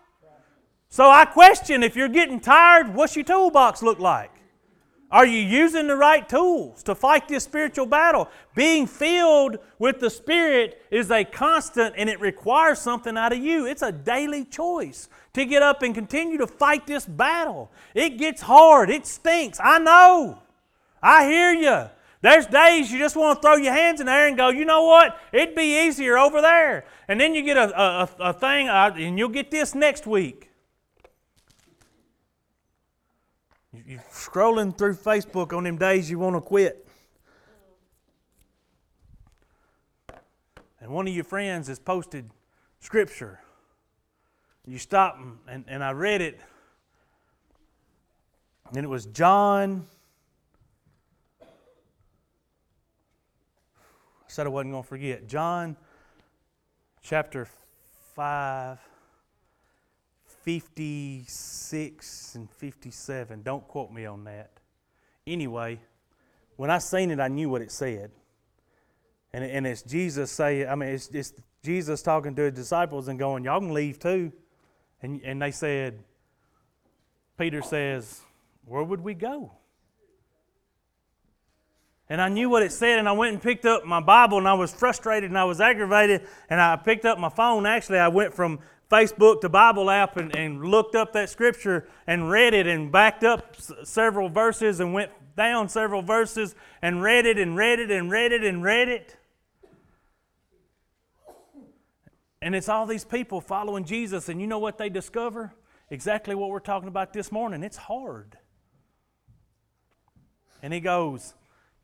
[0.88, 4.30] So I question if you're getting tired, what's your toolbox look like?
[5.11, 8.28] Are you using the right tools to fight this spiritual battle?
[8.57, 13.66] Being filled with the Spirit is a constant and it requires something out of you.
[13.66, 17.70] It's a daily choice to get up and continue to fight this battle.
[17.94, 19.61] It gets hard, it stinks.
[19.62, 20.38] I know.
[21.00, 21.90] I hear you.
[22.24, 24.64] There's days you just want to throw your hands in the air and go, you
[24.64, 25.20] know what?
[25.30, 26.87] It'd be easier over there.
[27.06, 30.50] And then you get a, a, a thing, uh, and you'll get this next week.
[33.87, 36.88] You're scrolling through Facebook on them days you want to quit.
[40.80, 42.30] And one of your friends has posted
[42.80, 43.38] scripture.
[44.66, 46.40] You stop and, and, and I read it,
[48.74, 49.87] and it was John.
[54.35, 55.29] Said I wasn't going to forget.
[55.29, 55.77] John
[57.03, 57.47] chapter
[58.16, 58.79] 5
[60.42, 63.42] 56 and 57.
[63.42, 64.51] Don't quote me on that.
[65.27, 65.79] Anyway,
[66.57, 68.11] when I seen it, I knew what it said.
[69.33, 73.18] And, and it's Jesus saying, I mean, it's, it's Jesus talking to his disciples and
[73.18, 74.33] going, Y'all can leave too.
[75.01, 76.01] And, and they said,
[77.38, 78.20] Peter says,
[78.66, 79.53] Where would we go?
[82.09, 84.47] And I knew what it said, and I went and picked up my Bible, and
[84.47, 87.64] I was frustrated and I was aggravated, and I picked up my phone.
[87.64, 88.59] Actually, I went from
[88.90, 93.25] Facebook to Bible app and, and looked up that scripture and read it and backed
[93.25, 97.90] up s- several verses and went down several verses and read it and read it
[97.90, 99.17] and read it and read it.
[102.43, 105.55] And it's all these people following Jesus, and you know what they discover?
[105.88, 107.62] Exactly what we're talking about this morning.
[107.62, 108.37] It's hard.
[110.62, 111.33] And he goes,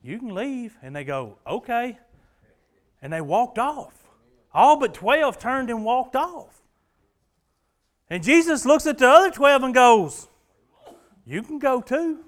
[0.03, 0.77] You can leave.
[0.83, 1.99] And they go, Okay.
[3.03, 3.95] And they walked off.
[4.53, 6.61] All but 12 turned and walked off.
[8.09, 10.29] And Jesus looks at the other 12 and goes,
[11.25, 12.25] You can go too.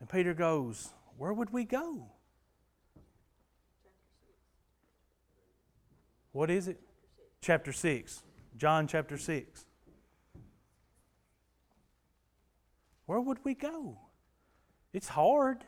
[0.00, 2.10] And Peter goes, Where would we go?
[6.32, 6.78] What is it?
[7.40, 8.22] Chapter 6.
[8.56, 9.64] John chapter 6.
[13.06, 13.98] Where would we go?
[14.92, 15.64] It's hard,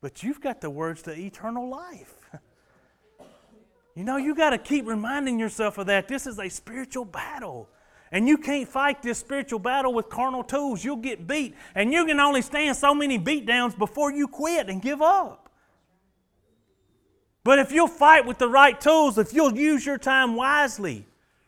[0.00, 2.14] but you've got the words to eternal life.
[3.94, 6.08] you know, you got to keep reminding yourself of that.
[6.08, 7.68] This is a spiritual battle.
[8.12, 10.84] And you can't fight this spiritual battle with carnal tools.
[10.84, 11.54] You'll get beat.
[11.74, 15.50] And you can only stand so many beatdowns before you quit and give up.
[17.42, 21.06] But if you'll fight with the right tools, if you'll use your time wisely,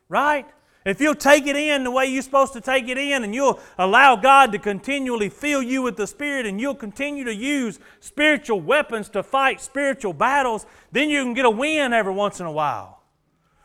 [0.08, 0.46] right?
[0.84, 3.60] If you'll take it in the way you're supposed to take it in and you'll
[3.76, 8.60] allow God to continually fill you with the Spirit and you'll continue to use spiritual
[8.60, 12.52] weapons to fight spiritual battles, then you can get a win every once in a
[12.52, 13.02] while.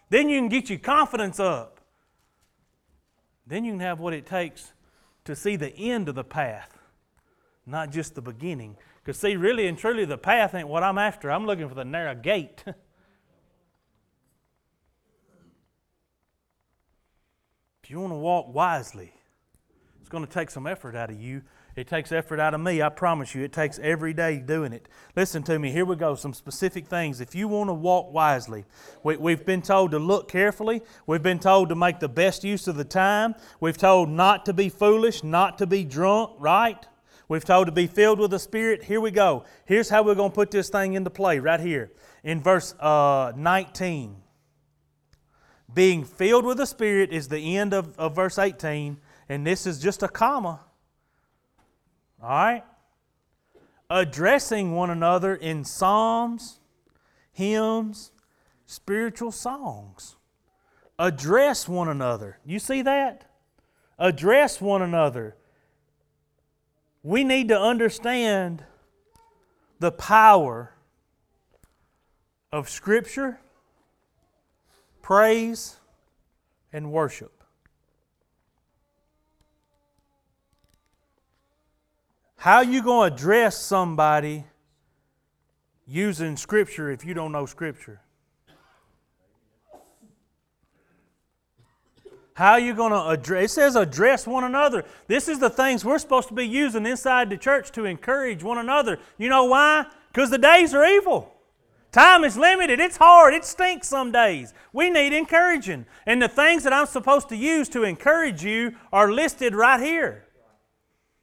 [0.10, 1.80] Then you can get your confidence up.
[3.45, 4.73] Then you can have what it takes
[5.26, 6.78] to see the end of the path,
[7.65, 8.76] not just the beginning.
[9.04, 11.32] Because, see, really and truly, the path ain't what I'm after.
[11.32, 12.63] I'm looking for the narrow gate.
[17.84, 19.12] if you want to walk wisely,
[20.00, 21.41] it's going to take some effort out of you.
[21.76, 23.43] It takes effort out of me, I promise you.
[23.43, 24.88] It takes every day doing it.
[25.17, 25.72] Listen to me.
[25.72, 26.15] Here we go.
[26.15, 27.19] Some specific things.
[27.19, 28.63] If you want to walk wisely,
[29.04, 30.82] we, have been told to look carefully.
[31.08, 33.36] We've been told to make the best use of the time.
[33.60, 36.86] We've told not to be foolish, not to be drunk, right?
[37.28, 38.84] We've told to be filled with the Spirit.
[38.84, 39.43] Here we go.
[39.65, 41.91] Here's how we're going to put this thing into play right here
[42.24, 44.22] in verse uh, 19.
[45.73, 48.97] Being filled with the Spirit is the end of, of verse 18,
[49.29, 50.59] and this is just a comma.
[52.21, 52.63] All right?
[53.89, 56.59] Addressing one another in psalms,
[57.31, 58.12] hymns,
[58.65, 60.15] spiritual songs.
[60.99, 62.38] Address one another.
[62.45, 63.26] You see that?
[63.97, 65.36] Address one another.
[67.01, 68.63] We need to understand
[69.80, 70.74] the power
[72.51, 73.39] of Scripture,
[75.04, 75.76] praise,
[76.72, 77.43] and worship.
[82.38, 84.45] How you going to address somebody
[85.86, 88.01] using Scripture if you don't know Scripture?
[92.34, 93.51] How you going to address?
[93.51, 94.86] It says address one another.
[95.08, 98.58] This is the things we're supposed to be using inside the church to encourage one
[98.58, 98.97] another.
[99.18, 99.86] You know why?
[100.08, 101.34] Because the days are evil.
[101.94, 102.80] Time is limited.
[102.80, 103.36] It's hard.
[103.36, 104.52] It stinks some days.
[104.74, 105.86] We need encouraging.
[106.08, 110.26] And the things that I'm supposed to use to encourage you are listed right here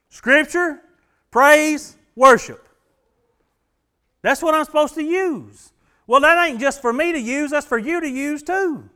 [0.09, 0.81] Scripture,
[1.29, 2.67] praise, worship.
[4.21, 5.73] That's what I'm supposed to use.
[6.07, 8.89] Well, that ain't just for me to use, that's for you to use too.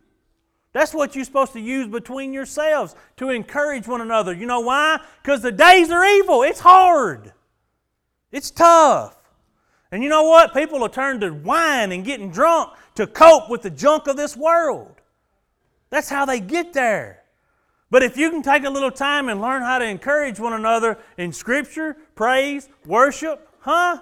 [0.72, 4.34] That's what you're supposed to use between yourselves to encourage one another.
[4.34, 5.00] You know why?
[5.22, 6.44] Because the days are evil.
[6.44, 7.34] It's hard,
[8.32, 9.18] it's tough.
[9.96, 10.54] And you know what?
[10.54, 14.36] People will turn to wine and getting drunk to cope with the junk of this
[14.36, 14.94] world.
[15.90, 17.24] That's how they get there.
[17.90, 20.98] But if you can take a little time and learn how to encourage one another
[21.18, 24.00] in Scripture, praise, worship, huh?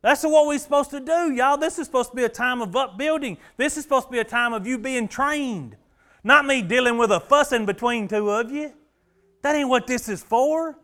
[0.00, 1.58] That's what we're supposed to do, y'all.
[1.58, 3.36] This is supposed to be a time of upbuilding.
[3.58, 5.76] This is supposed to be a time of you being trained,
[6.24, 8.72] not me dealing with a fussing between two of you.
[9.42, 10.78] That ain't what this is for.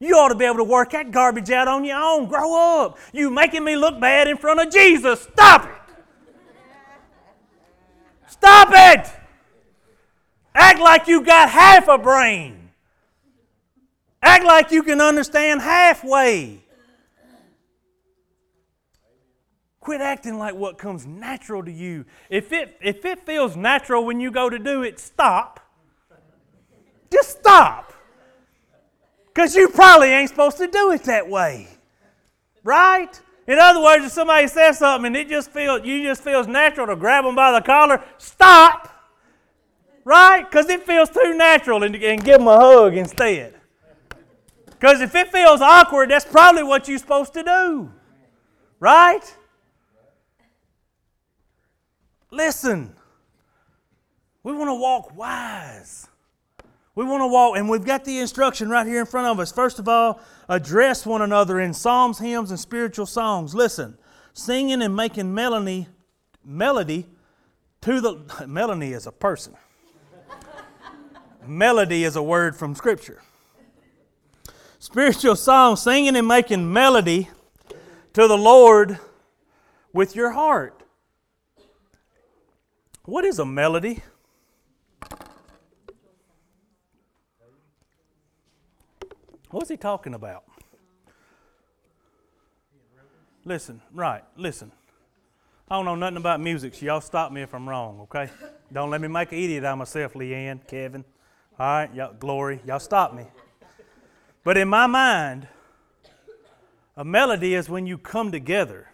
[0.00, 2.26] You ought to be able to work that garbage out on your own.
[2.26, 2.98] Grow up.
[3.12, 5.22] You making me look bad in front of Jesus.
[5.22, 5.94] Stop it.
[8.26, 9.10] Stop it.
[10.54, 12.70] Act like you got half a brain.
[14.22, 16.60] Act like you can understand halfway.
[19.80, 22.04] Quit acting like what comes natural to you.
[22.30, 25.60] If it, if it feels natural when you go to do it, stop.
[27.12, 27.93] Just stop.
[29.34, 31.68] Because you probably ain't supposed to do it that way.
[32.62, 33.20] Right?
[33.46, 36.86] In other words, if somebody says something and it just feels you just feels natural
[36.86, 38.90] to grab them by the collar, stop.
[40.04, 40.48] Right?
[40.48, 43.54] Because it feels too natural and, and give them a hug instead.
[44.66, 47.90] Because if it feels awkward, that's probably what you're supposed to do.
[48.78, 49.36] Right?
[52.30, 52.94] Listen,
[54.42, 56.08] we want to walk wise.
[56.94, 59.50] We want to walk, and we've got the instruction right here in front of us.
[59.50, 63.52] First of all, address one another in psalms, hymns, and spiritual songs.
[63.52, 63.98] Listen,
[64.32, 65.88] singing and making melody,
[66.44, 67.06] melody
[67.80, 69.56] to the melody is a person.
[71.46, 73.20] melody is a word from Scripture.
[74.78, 77.28] Spiritual songs, singing and making melody
[78.12, 78.98] to the Lord
[79.92, 80.82] with your heart.
[83.04, 84.02] What is a melody?
[89.54, 90.42] What's he talking about?
[93.44, 94.72] Listen, right, listen.
[95.70, 98.30] I don't know nothing about music, so y'all stop me if I'm wrong, okay?
[98.72, 101.04] Don't let me make an idiot out of myself, Leanne, Kevin.
[101.56, 103.26] All right, y'all, Glory, y'all stop me.
[104.42, 105.46] But in my mind,
[106.96, 108.88] a melody is when you come together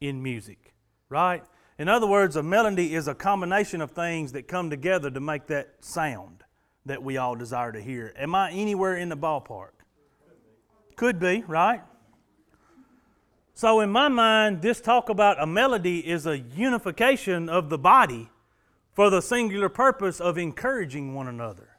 [0.00, 0.74] in music,
[1.08, 1.42] right?
[1.76, 5.48] In other words, a melody is a combination of things that come together to make
[5.48, 6.44] that sound
[6.86, 8.14] that we all desire to hear.
[8.16, 9.70] Am I anywhere in the ballpark?
[10.98, 11.80] Could be, right?
[13.54, 18.30] So, in my mind, this talk about a melody is a unification of the body
[18.94, 21.76] for the singular purpose of encouraging one another.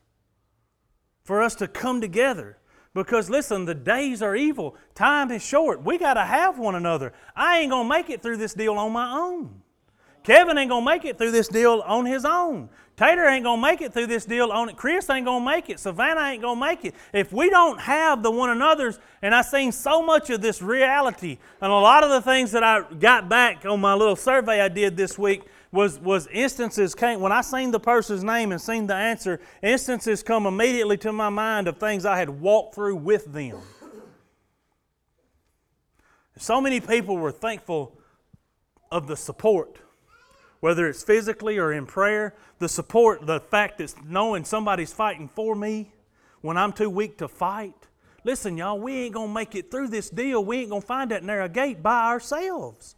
[1.21, 2.59] For us to come together.
[2.93, 5.83] Because listen, the days are evil, time is short.
[5.83, 7.11] We got to have one another.
[7.35, 9.61] I ain't going to make it through this deal on my own.
[10.23, 12.69] Kevin ain't gonna make it through this deal on his own.
[12.99, 14.75] Tater ain't gonna make it through this deal on it.
[14.75, 15.79] Chris ain't gonna make it.
[15.79, 16.93] Savannah ain't gonna make it.
[17.13, 21.37] If we don't have the one another's, and I've seen so much of this reality,
[21.61, 24.67] and a lot of the things that I got back on my little survey I
[24.67, 28.87] did this week was, was instances came when I seen the person's name and seen
[28.87, 33.31] the answer, instances come immediately to my mind of things I had walked through with
[33.31, 33.59] them.
[36.37, 37.97] So many people were thankful
[38.91, 39.79] of the support
[40.59, 45.55] whether it's physically or in prayer, the support, the fact that knowing somebody's fighting for
[45.55, 45.91] me
[46.41, 47.87] when I'm too weak to fight.
[48.23, 50.43] Listen, y'all, we ain't going to make it through this deal.
[50.43, 52.95] We ain't going to find that narrow gate by ourselves.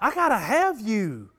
[0.00, 1.30] I got to have you.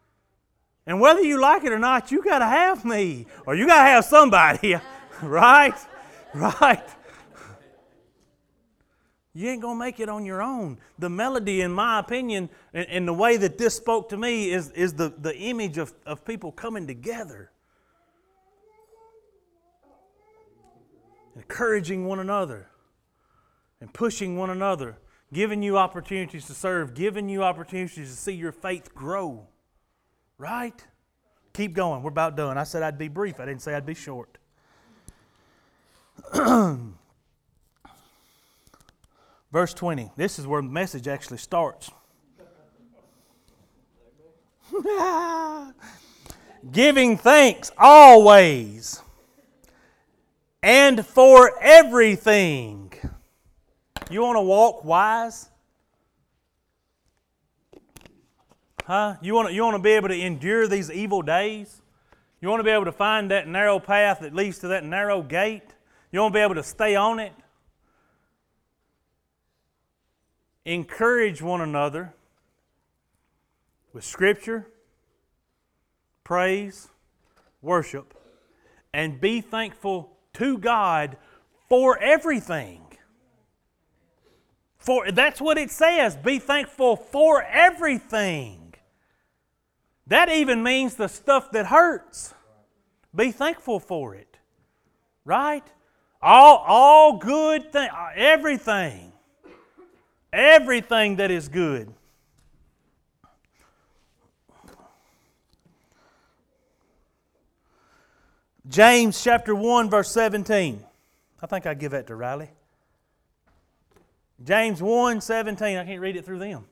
[0.85, 3.83] And whether you like it or not, you got to have me, or you got
[3.83, 4.75] to have somebody,
[5.21, 5.75] right?
[6.33, 6.87] Right?
[9.39, 10.79] You ain't going to make it on your own.
[10.97, 14.69] The melody, in my opinion, and, and, the way that this spoke to me, is,
[14.71, 17.49] is the, the image of, of people coming together,
[21.37, 22.67] encouraging one another,
[23.79, 24.97] and pushing one another,
[25.31, 29.47] giving you opportunities to serve, giving you opportunities to see your faith grow.
[30.37, 30.85] Right?
[31.53, 32.03] Keep going.
[32.03, 32.57] We're about done.
[32.57, 34.37] I said I'd be brief, I didn't say I'd be short.
[39.51, 40.11] Verse 20.
[40.15, 41.89] This is where the message actually starts.
[46.71, 49.01] Giving thanks always
[50.61, 52.93] and for everything.
[54.09, 55.49] You want to walk wise?
[58.85, 59.15] Huh?
[59.21, 61.81] You want to you want to be able to endure these evil days?
[62.41, 65.21] You want to be able to find that narrow path that leads to that narrow
[65.21, 65.75] gate?
[66.11, 67.33] You want to be able to stay on it?
[70.65, 72.13] Encourage one another
[73.93, 74.67] with scripture,
[76.23, 76.89] praise,
[77.61, 78.13] worship,
[78.93, 81.17] and be thankful to God
[81.67, 82.81] for everything.
[84.77, 86.15] For that's what it says.
[86.15, 88.73] Be thankful for everything.
[90.07, 92.33] That even means the stuff that hurts.
[93.15, 94.37] Be thankful for it.
[95.25, 95.63] Right?
[96.21, 99.08] All all good thing everything.
[100.31, 101.93] Everything that is good.
[108.67, 110.85] James chapter 1 verse 17.
[111.41, 112.51] I think I give that to Riley.
[114.43, 115.77] James 1 17.
[115.77, 116.65] I can't read it through them.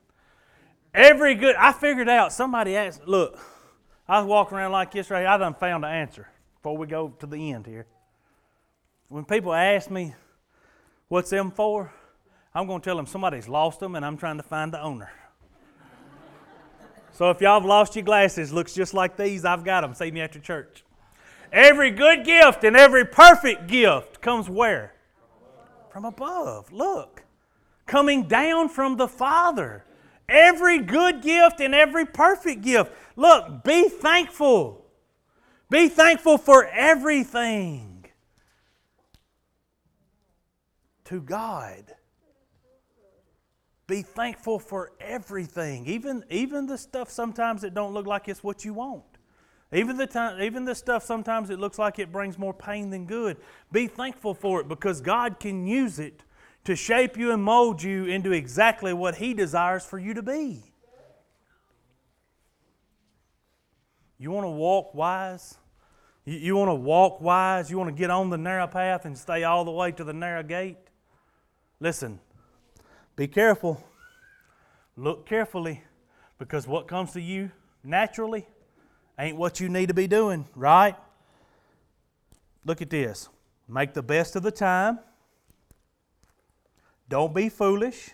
[0.94, 3.38] Every good, I figured out, somebody asked, look,
[4.08, 5.26] I was walking around like this right.
[5.26, 7.86] I done found the answer before we go to the end here.
[9.08, 10.14] When people ask me,
[11.08, 11.92] what's them for?
[12.58, 15.12] I'm going to tell them somebody's lost them and I'm trying to find the owner.
[17.12, 19.94] so if y'all have lost your glasses, looks just like these, I've got them.
[19.94, 20.82] See me after church.
[21.52, 24.92] Every good gift and every perfect gift comes where?
[25.92, 26.72] From above.
[26.72, 27.22] Look
[27.86, 29.84] coming down from the Father.
[30.28, 32.90] Every good gift and every perfect gift.
[33.14, 34.84] Look, be thankful.
[35.70, 38.06] Be thankful for everything
[41.04, 41.94] to God.
[43.88, 48.62] Be thankful for everything, even, even the stuff sometimes that don't look like it's what
[48.62, 49.02] you want.
[49.72, 53.06] Even the, time, even the stuff sometimes it looks like it brings more pain than
[53.06, 53.38] good.
[53.72, 56.22] Be thankful for it because God can use it
[56.64, 60.62] to shape you and mold you into exactly what He desires for you to be.
[64.18, 65.56] You want to walk wise?
[66.26, 67.70] You, you want to walk wise?
[67.70, 70.12] You want to get on the narrow path and stay all the way to the
[70.12, 70.76] narrow gate?
[71.80, 72.20] Listen,
[73.18, 73.82] be careful.
[74.96, 75.82] Look carefully
[76.38, 77.50] because what comes to you
[77.82, 78.46] naturally
[79.18, 80.94] ain't what you need to be doing, right?
[82.64, 83.28] Look at this.
[83.66, 85.00] Make the best of the time.
[87.08, 88.10] Don't be foolish.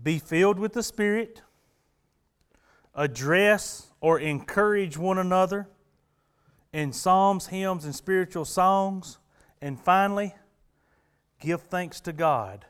[0.00, 1.42] Be filled with the Spirit.
[2.94, 5.68] Address or encourage one another
[6.72, 9.18] in psalms, hymns, and spiritual songs.
[9.60, 10.36] And finally,
[11.40, 12.66] give thanks to God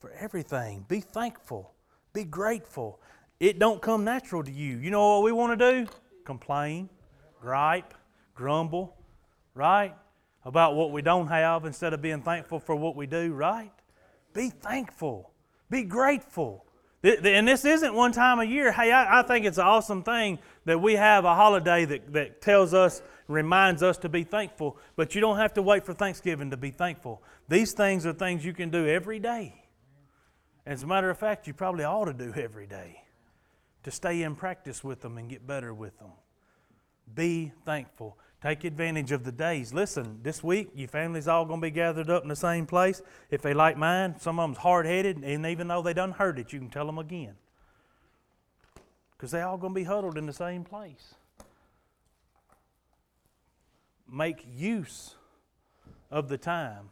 [0.00, 0.84] for everything.
[0.88, 1.72] Be thankful.
[2.12, 3.00] Be grateful.
[3.38, 4.78] It don't come natural to you.
[4.78, 5.90] You know what we want to do?
[6.24, 6.90] Complain,
[7.40, 7.94] gripe,
[8.34, 8.96] grumble,
[9.54, 9.94] right?
[10.44, 13.72] about what we don't have instead of being thankful for what we do, right?
[14.32, 15.30] Be thankful.
[15.68, 16.64] Be grateful.
[17.02, 18.72] And this isn't one time a year.
[18.72, 22.74] Hey, I, think it's an awesome thing that we have a holiday that, that tells
[22.74, 24.76] us, reminds us to be thankful.
[24.96, 27.22] But you don't have to wait for Thanksgiving to be thankful.
[27.48, 29.59] These things are things you can do every day.
[30.66, 33.02] As a matter of fact, you probably ought to do every day
[33.82, 36.10] to stay in practice with them and get better with them.
[37.14, 38.18] Be thankful.
[38.42, 39.74] Take advantage of the days.
[39.74, 43.02] Listen, this week, your family's all going to be gathered up in the same place.
[43.30, 46.38] If they like mine, some of them's hard headed, and even though they done heard
[46.38, 47.34] it, you can tell them again.
[49.16, 51.14] Because they all going to be huddled in the same place.
[54.10, 55.14] Make use
[56.10, 56.88] of the time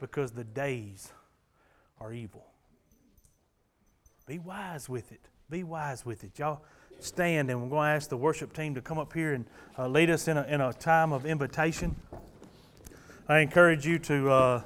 [0.00, 1.12] because the days
[2.00, 2.47] are evil.
[4.28, 5.22] Be wise with it.
[5.48, 6.38] Be wise with it.
[6.38, 6.60] Y'all
[7.00, 9.46] stand and we're going to ask the worship team to come up here and
[9.78, 11.96] uh, lead us in a, in a time of invitation.
[13.26, 14.62] I encourage you to uh,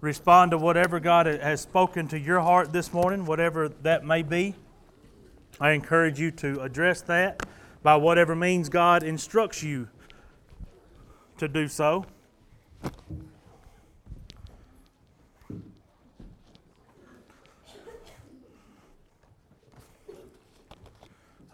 [0.00, 4.54] respond to whatever God has spoken to your heart this morning, whatever that may be.
[5.60, 7.42] I encourage you to address that
[7.82, 9.90] by whatever means God instructs you
[11.36, 12.06] to do so.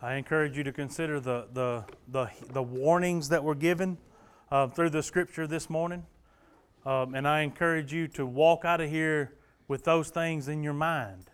[0.07, 3.99] I encourage you to consider the, the, the, the warnings that were given
[4.53, 6.07] uh, through the scripture this morning.
[6.85, 9.35] Um, and I encourage you to walk out of here
[9.67, 11.29] with those things in your mind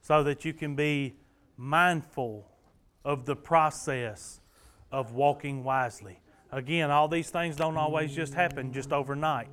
[0.00, 1.14] so that you can be
[1.56, 2.48] mindful
[3.04, 4.40] of the process
[4.90, 6.18] of walking wisely.
[6.50, 9.46] Again, all these things don't always just happen just overnight.